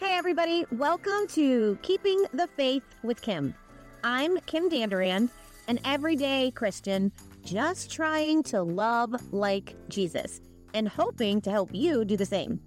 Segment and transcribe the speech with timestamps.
[0.00, 0.64] Hey, everybody.
[0.70, 3.52] Welcome to Keeping the Faith with Kim.
[4.04, 5.28] I'm Kim Danduran,
[5.66, 7.10] an everyday Christian
[7.42, 10.40] just trying to love like Jesus
[10.72, 12.60] and hoping to help you do the same.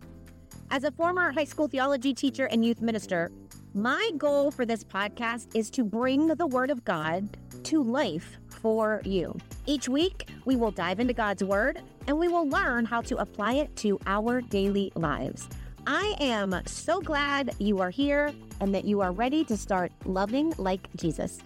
[0.72, 3.32] As a former high school theology teacher and youth minister,
[3.74, 9.02] my goal for this podcast is to bring the Word of God to life for
[9.06, 9.38] you.
[9.66, 13.54] Each week, we will dive into God's Word and we will learn how to apply
[13.54, 15.48] it to our daily lives.
[15.88, 20.54] I am so glad you are here and that you are ready to start loving
[20.58, 21.40] like Jesus.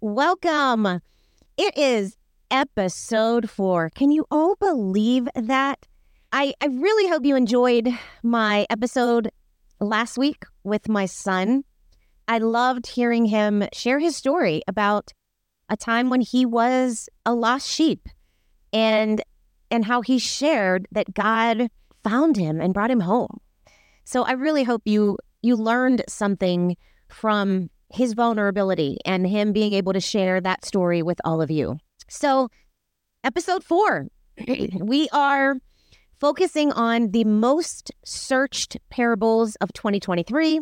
[0.00, 1.00] Welcome.
[1.56, 2.16] It is
[2.50, 3.90] episode four.
[3.90, 5.86] Can you all believe that?
[6.32, 7.88] I, I really hope you enjoyed
[8.24, 9.30] my episode
[9.78, 11.62] last week with my son.
[12.26, 15.12] I loved hearing him share his story about
[15.68, 18.08] a time when he was a lost sheep
[18.72, 19.22] and
[19.70, 21.68] and how he shared that God
[22.02, 23.40] found him and brought him home.
[24.04, 26.76] So I really hope you you learned something
[27.08, 31.76] from his vulnerability and him being able to share that story with all of you.
[32.08, 32.48] So,
[33.22, 34.06] episode 4,
[34.80, 35.56] we are
[36.20, 40.60] focusing on the most searched parables of 2023.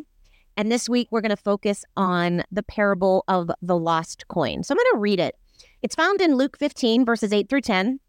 [0.56, 4.62] And this week, we're going to focus on the parable of the lost coin.
[4.64, 5.36] So I'm going to read it.
[5.82, 8.00] It's found in Luke 15, verses 8 through 10.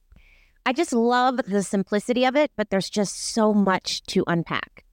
[0.66, 4.86] I just love the simplicity of it, but there's just so much to unpack.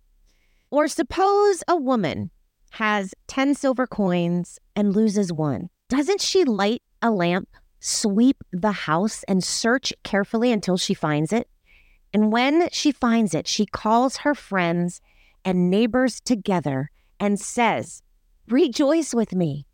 [0.71, 2.31] Or suppose a woman
[2.73, 5.69] has 10 silver coins and loses one.
[5.89, 7.49] Doesn't she light a lamp,
[7.81, 11.49] sweep the house, and search carefully until she finds it?
[12.13, 15.01] And when she finds it, she calls her friends
[15.45, 18.03] and neighbors together and says,
[18.49, 19.67] Rejoice with me.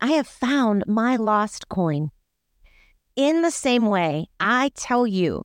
[0.00, 2.10] I have found my lost coin.
[3.16, 5.42] In the same way, I tell you,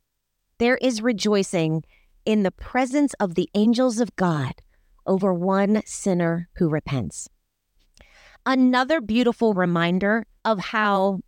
[0.58, 1.84] there is rejoicing
[2.26, 4.54] in the presence of the angels of God
[5.08, 7.30] over one sinner who repents.
[8.46, 11.22] Another beautiful reminder of how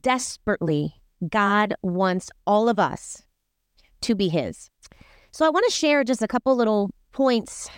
[0.00, 0.94] desperately
[1.28, 3.22] God wants all of us
[4.00, 4.70] to be His.
[5.32, 7.68] So I want to share just a couple little points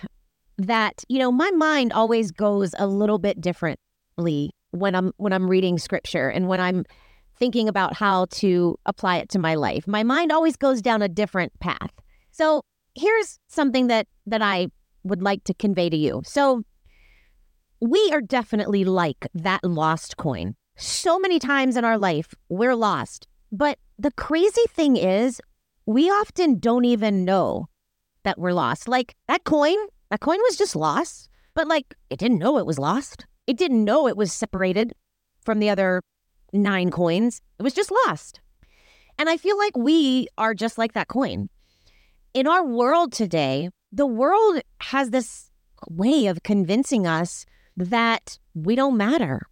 [0.58, 5.50] that, you know, my mind always goes a little bit differently when I'm when I'm
[5.50, 6.84] reading scripture and when I'm
[7.42, 9.88] thinking about how to apply it to my life.
[9.88, 11.90] My mind always goes down a different path.
[12.30, 12.62] So,
[12.94, 14.68] here's something that that I
[15.02, 16.22] would like to convey to you.
[16.24, 16.62] So,
[17.80, 20.54] we are definitely like that lost coin.
[20.76, 23.26] So many times in our life, we're lost.
[23.50, 25.40] But the crazy thing is,
[25.84, 27.66] we often don't even know
[28.22, 28.86] that we're lost.
[28.86, 29.78] Like that coin,
[30.12, 33.26] that coin was just lost, but like it didn't know it was lost.
[33.48, 34.92] It didn't know it was separated
[35.44, 36.02] from the other
[36.52, 37.40] nine coins.
[37.58, 38.40] It was just lost.
[39.18, 41.48] And I feel like we are just like that coin.
[42.34, 45.50] In our world today, the world has this
[45.88, 47.44] way of convincing us
[47.76, 49.42] that we don't matter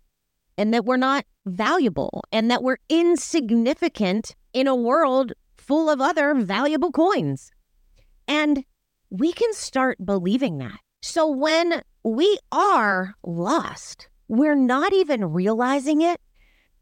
[0.56, 6.34] and that we're not valuable and that we're insignificant in a world full of other
[6.34, 7.50] valuable coins.
[8.26, 8.64] And
[9.10, 10.80] we can start believing that.
[11.02, 16.20] So when we are lost, we're not even realizing it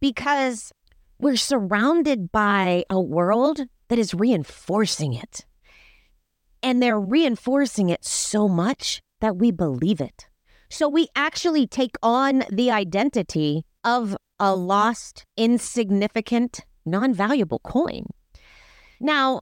[0.01, 0.73] because
[1.19, 5.45] we're surrounded by a world that is reinforcing it.
[6.63, 10.29] And they're reinforcing it so much that we believe it.
[10.71, 18.07] So we actually take on the identity of a lost, insignificant, non valuable coin.
[19.01, 19.41] Now,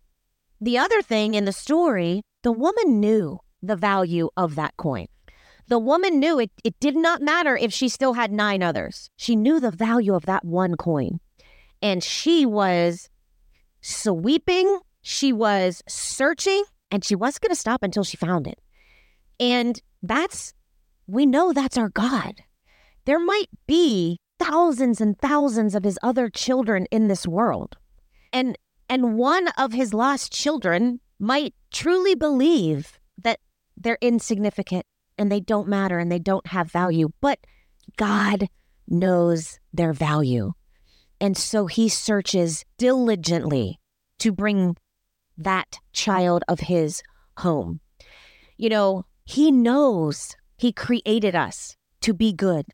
[0.61, 5.07] the other thing in the story, the woman knew the value of that coin.
[5.69, 9.11] The woman knew it, it did not matter if she still had nine others.
[9.17, 11.19] She knew the value of that one coin.
[11.83, 13.09] And she was
[13.81, 18.61] sweeping, she was searching, and she wasn't going to stop until she found it.
[19.41, 20.55] And that's,
[21.07, 22.43] we know that's our God.
[23.05, 27.77] There might be thousands and thousands of his other children in this world.
[28.33, 28.57] And
[28.89, 33.41] and one of his lost children might truly believe that
[33.77, 34.87] they're insignificant
[35.19, 37.39] and they don't matter and they don't have value, but
[37.97, 38.49] God
[38.89, 40.53] knows their value.
[41.21, 43.81] And so he searches diligently
[44.19, 44.77] to bring
[45.39, 47.03] that child of his
[47.39, 47.81] home.
[48.57, 52.67] You know, he knows he created us to be good,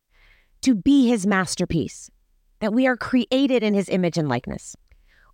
[0.62, 2.10] to be his masterpiece,
[2.60, 4.76] that we are created in his image and likeness.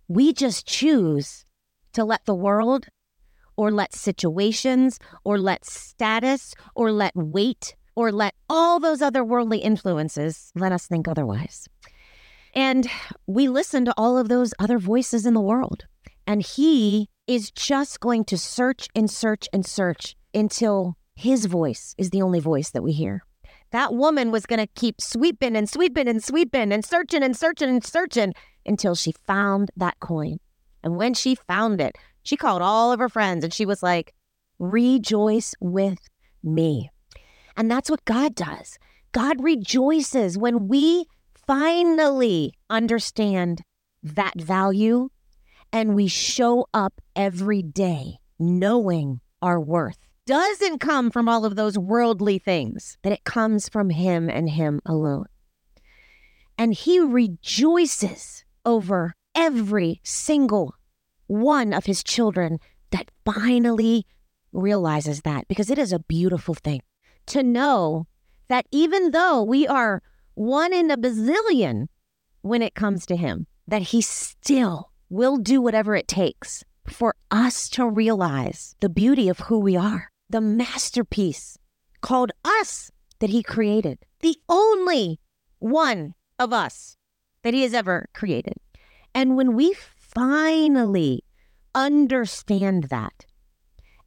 [0.07, 1.45] We just choose
[1.93, 2.87] to let the world
[3.59, 9.57] or let situations or let status or let weight or let all those other worldly
[9.57, 11.67] influences let us think otherwise.
[12.55, 12.87] And
[13.27, 15.83] we listen to all of those other voices in the world.
[16.25, 22.11] And he is just going to search and search and search until His voice is
[22.11, 23.25] the only voice that we hear.
[23.71, 27.67] That woman was going to keep sweeping and sweeping and sweeping and searching and searching
[27.67, 28.33] and searching
[28.65, 30.37] until she found that coin.
[30.81, 31.97] And when she found it,
[32.29, 34.13] she called all of her friends and she was like,
[34.59, 35.97] Rejoice with
[36.43, 36.91] me.
[37.57, 38.77] And that's what God does.
[39.13, 41.05] God rejoices when we
[41.47, 43.63] finally understand
[44.03, 45.09] that value
[45.73, 49.97] and we show up every day knowing our worth
[50.27, 54.81] doesn't come from all of those worldly things, that it comes from Him and Him
[54.85, 55.25] alone.
[56.59, 60.75] And He rejoices over every single
[61.29, 62.59] one of His children
[62.91, 64.05] that finally
[64.51, 66.81] realizes that because it is a beautiful thing
[67.27, 68.07] to know
[68.47, 70.01] that even though we are
[70.33, 71.87] one in a bazillion
[72.41, 77.69] when it comes to Him, that He still will do whatever it takes for us
[77.69, 81.57] to realize the beauty of who we are the masterpiece
[82.01, 85.19] called us that he created, the only
[85.57, 86.95] one of us
[87.43, 88.53] that he has ever created.
[89.13, 89.73] And when we
[90.19, 91.23] finally
[91.73, 93.25] understand that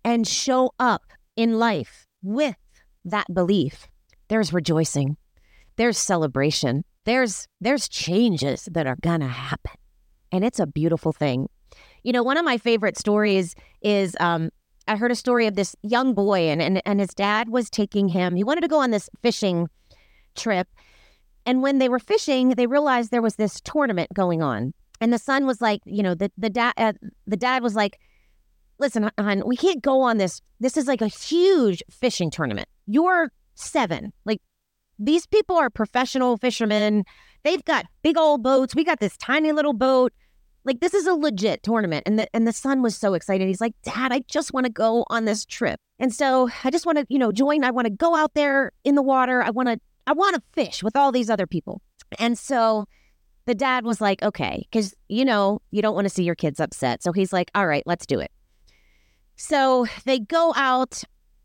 [0.05, 1.05] and show up
[1.37, 2.57] in life with
[3.03, 3.87] that belief,
[4.29, 5.17] there's rejoicing,
[5.77, 9.73] there's celebration, there's there's changes that are gonna happen.
[10.31, 11.49] And it's a beautiful thing.
[12.03, 14.51] You know, one of my favorite stories is um,
[14.87, 18.09] I heard a story of this young boy, and, and, and his dad was taking
[18.09, 18.37] him.
[18.37, 19.69] He wanted to go on this fishing
[20.37, 20.69] trip.
[21.47, 24.75] And when they were fishing, they realized there was this tournament going on.
[25.03, 26.93] And the son was like, you know, the, the dad, uh,
[27.27, 27.99] the dad was like,
[28.79, 30.41] listen, hon, we can't go on this.
[30.61, 32.69] This is like a huge fishing tournament.
[32.87, 34.13] You're seven.
[34.25, 34.41] Like,
[35.01, 37.05] these people are professional fishermen.
[37.43, 38.77] They've got big old boats.
[38.77, 40.13] We got this tiny little boat.
[40.65, 42.05] Like this is a legit tournament.
[42.07, 43.49] And the and the son was so excited.
[43.49, 45.81] He's like, Dad, I just want to go on this trip.
[45.99, 47.65] And so I just want to, you know, join.
[47.65, 49.43] I want to go out there in the water.
[49.43, 51.83] I want to I want to fish with all these other people.
[52.21, 52.87] And so
[53.47, 56.61] the dad was like, okay, because you know, you don't want to see your kids
[56.61, 57.03] upset.
[57.03, 58.31] So he's like, all right, let's do it.
[59.37, 61.03] So they go out,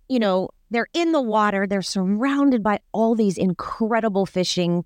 [0.07, 4.83] you know, they're in the water, they're surrounded by all these incredible fishing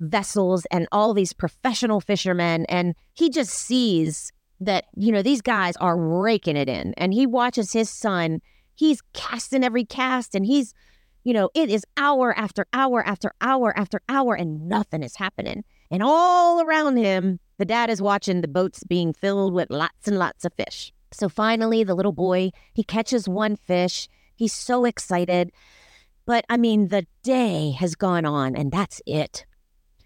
[0.00, 2.66] vessels and all these professional fishermen.
[2.66, 6.94] And he just sees that, you know, these guys are raking it in.
[6.96, 8.40] And he watches his son,
[8.74, 10.74] he's casting every cast and he's,
[11.24, 15.64] you know, it is hour after hour after hour after hour and nothing is happening.
[15.92, 20.18] And all around him, the dad is watching the boats being filled with lots and
[20.18, 20.90] lots of fish.
[21.12, 24.08] So finally, the little boy, he catches one fish.
[24.34, 25.52] He's so excited.
[26.24, 29.44] But I mean, the day has gone on and that's it.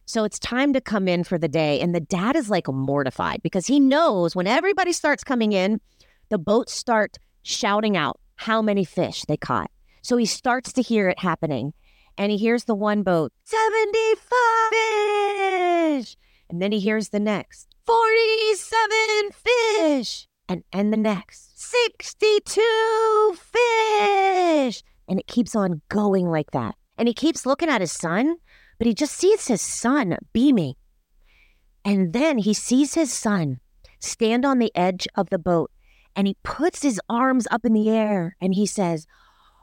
[0.06, 1.80] So it's time to come in for the day.
[1.80, 5.80] And the dad is like mortified because he knows when everybody starts coming in,
[6.30, 9.70] the boats start shouting out how many fish they caught.
[10.02, 11.74] So he starts to hear it happening.
[12.18, 15.45] And he hears the one boat, 75
[15.86, 16.16] fish.
[16.48, 20.28] And then he hears the next, 47 fish.
[20.48, 24.82] And, and the next, 62 fish.
[25.08, 26.76] And it keeps on going like that.
[26.96, 28.36] And he keeps looking at his son
[28.78, 30.74] but he just sees his son beaming.
[31.84, 33.60] And then he sees his son
[34.00, 35.70] stand on the edge of the boat
[36.14, 39.06] and he puts his arms up in the air and he says,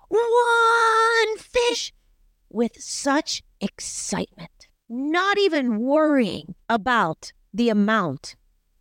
[0.10, 1.94] One fish
[2.50, 4.50] with such excitement,
[4.94, 8.36] not even worrying about the amount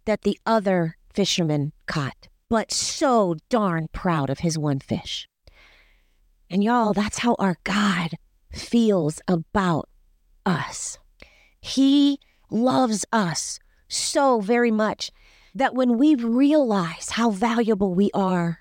[0.04, 5.28] that the other fisherman caught, but so darn proud of his one fish.
[6.50, 8.10] And y'all, that's how our God
[8.52, 9.88] feels about
[10.44, 10.98] us.
[11.60, 12.18] He
[12.50, 15.10] loves us so very much
[15.54, 18.58] that when we realize how valuable we are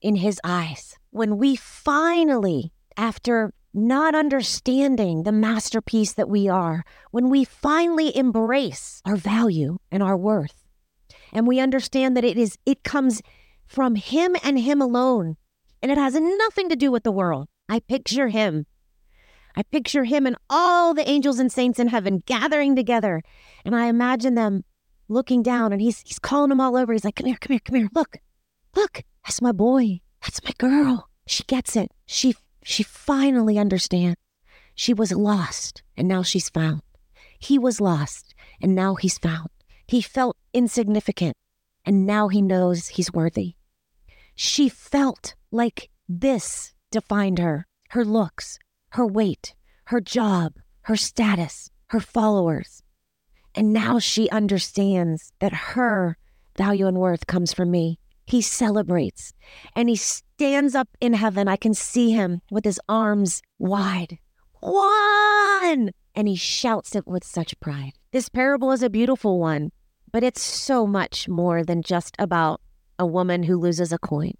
[0.00, 7.28] in His eyes, when we finally, after not understanding the masterpiece that we are, when
[7.28, 10.64] we finally embrace our value and our worth,
[11.32, 13.20] and we understand that it is it comes
[13.66, 15.36] from him and him alone
[15.82, 17.48] and it has nothing to do with the world.
[17.68, 18.66] I picture him
[19.56, 23.22] I picture him and all the angels and saints in heaven gathering together.
[23.64, 24.64] And I imagine them
[25.08, 26.92] looking down and he's he's calling them all over.
[26.92, 27.88] He's like, Come here, come here, come here.
[27.94, 28.16] Look,
[28.74, 30.00] look, that's my boy.
[30.22, 31.08] That's my girl.
[31.26, 31.90] She gets it.
[32.06, 34.16] She she finally understands.
[34.74, 36.82] She was lost and now she's found.
[37.38, 39.50] He was lost and now he's found.
[39.86, 41.36] He felt insignificant
[41.84, 43.54] and now he knows he's worthy.
[44.34, 48.58] She felt like this defined her her looks,
[48.90, 49.54] her weight,
[49.84, 52.82] her job, her status, her followers.
[53.54, 56.18] And now she understands that her
[56.58, 58.00] value and worth comes from me.
[58.24, 59.32] He celebrates
[59.76, 61.48] and he stands up in heaven.
[61.48, 64.18] I can see him with his arms wide.
[64.60, 65.90] One!
[66.14, 67.92] And he shouts it with such pride.
[68.12, 69.72] This parable is a beautiful one,
[70.12, 72.60] but it's so much more than just about
[72.98, 74.32] a woman who loses a coin.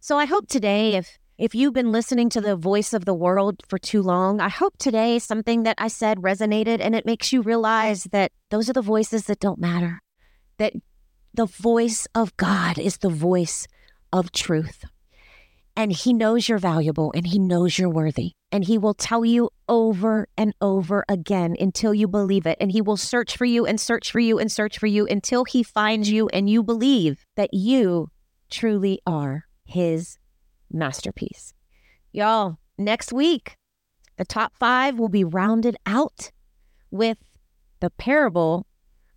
[0.00, 3.60] So I hope today, if if you've been listening to the voice of the world
[3.68, 7.42] for too long, I hope today something that I said resonated and it makes you
[7.42, 10.00] realize that those are the voices that don't matter.
[10.58, 10.74] That
[11.34, 13.66] the voice of God is the voice
[14.12, 14.84] of truth.
[15.76, 18.32] And He knows you're valuable and He knows you're worthy.
[18.52, 22.56] And He will tell you over and over again until you believe it.
[22.60, 25.44] And He will search for you and search for you and search for you until
[25.44, 28.10] He finds you and you believe that you
[28.48, 30.18] truly are His
[30.70, 31.52] masterpiece.
[32.12, 33.56] Y'all, next week,
[34.16, 36.30] the top five will be rounded out
[36.92, 37.18] with
[37.80, 38.68] the parable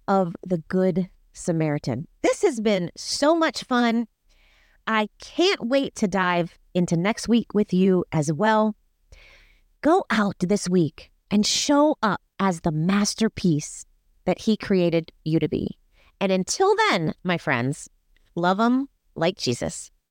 [0.08, 2.08] of the Good Samaritan.
[2.22, 4.08] This has been so much fun.
[4.86, 8.76] I can't wait to dive into next week with you as well.
[9.82, 13.86] Go out this week and show up as the masterpiece
[14.26, 15.78] that He created you to be.
[16.20, 17.90] And until then, my friends,
[18.36, 19.92] love them like Jesus.